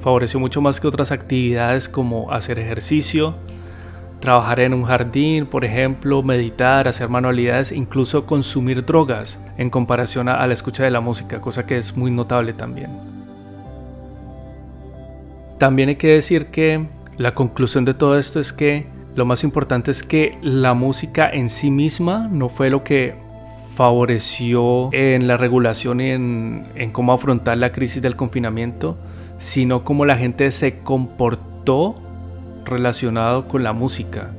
favoreció 0.00 0.40
mucho 0.40 0.60
más 0.60 0.80
que 0.80 0.88
otras 0.88 1.12
actividades 1.12 1.88
como 1.88 2.32
hacer 2.32 2.58
ejercicio, 2.58 3.34
trabajar 4.20 4.60
en 4.60 4.74
un 4.74 4.84
jardín, 4.84 5.46
por 5.46 5.64
ejemplo, 5.64 6.22
meditar, 6.22 6.88
hacer 6.88 7.08
manualidades, 7.08 7.72
incluso 7.72 8.26
consumir 8.26 8.84
drogas 8.84 9.38
en 9.56 9.70
comparación 9.70 10.28
a, 10.28 10.46
la 10.46 10.52
escucha 10.52 10.84
de 10.84 10.90
la 10.90 11.00
música, 11.00 11.40
cosa 11.40 11.66
que 11.66 11.78
es 11.78 11.96
muy 11.96 12.10
notable 12.10 12.52
también. 12.52 12.90
También 15.58 15.90
hay 15.90 15.96
que 15.96 16.08
decir 16.08 16.46
que 16.46 16.86
la 17.18 17.34
conclusión 17.34 17.84
de 17.84 17.94
todo 17.94 18.18
esto 18.18 18.40
es 18.40 18.52
que 18.52 18.86
lo 19.14 19.24
más 19.24 19.42
importante 19.44 19.90
es 19.90 20.02
que 20.02 20.36
la 20.42 20.74
música 20.74 21.28
en 21.30 21.48
sí 21.48 21.70
misma 21.70 22.28
no 22.30 22.50
fue 22.50 22.68
lo 22.68 22.84
que 22.84 23.14
favoreció 23.74 24.90
en 24.92 25.26
la 25.26 25.38
regulación 25.38 26.00
y 26.02 26.10
en, 26.10 26.90
cómo 26.92 27.14
afrontar 27.14 27.56
la 27.56 27.72
crisis 27.72 28.02
del 28.02 28.16
confinamiento, 28.16 28.98
sino 29.38 29.84
cómo 29.84 30.04
la 30.04 30.16
gente 30.16 30.50
se 30.50 30.80
comportó 30.80 32.02
relacionado 32.66 33.48
con 33.48 33.62
la 33.62 33.72
música. 33.72 34.32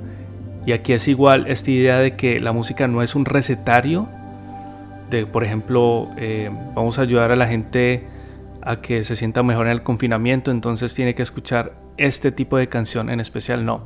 Y 0.68 0.74
aquí 0.74 0.94
es 0.94 1.08
igual 1.08 1.48
esta 1.48 1.72
idea 1.72 1.98
de 1.98 2.16
que 2.16 2.40
la 2.40 2.52
música 2.52 2.88
no 2.88 3.02
es 3.02 3.16
un 3.16 3.26
recetario, 3.26 4.08
de 5.10 5.26
por 5.26 5.44
ejemplo, 5.44 6.10
eh, 6.18 6.52
vamos 6.76 7.00
a 7.00 7.04
ayudar 7.04 7.32
a 7.32 7.36
la 7.36 7.48
gente 7.48 8.06
a 8.62 8.82
que 8.82 9.02
se 9.02 9.16
sienta 9.16 9.42
mejor 9.42 9.66
en 9.66 9.72
el 9.72 9.82
confinamiento, 9.82 10.52
entonces 10.52 10.94
tiene 10.94 11.16
que 11.16 11.24
escuchar 11.24 11.87
este 11.98 12.32
tipo 12.32 12.58
de 12.58 12.68
canción 12.68 13.10
en 13.10 13.20
especial, 13.20 13.66
no, 13.66 13.84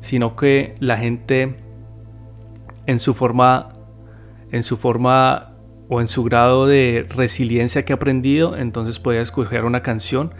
sino 0.00 0.36
que 0.36 0.74
la 0.80 0.96
gente 0.96 1.56
en 2.86 2.98
su 2.98 3.14
forma, 3.14 3.74
en 4.50 4.62
su 4.62 4.76
forma 4.76 5.54
o 5.88 6.00
en 6.00 6.08
su 6.08 6.24
grado 6.24 6.66
de 6.66 7.06
resiliencia 7.08 7.84
que 7.84 7.92
ha 7.92 7.96
aprendido, 7.96 8.56
entonces 8.56 8.98
puede 8.98 9.20
escoger 9.20 9.64
una 9.64 9.82
canción 9.82 10.34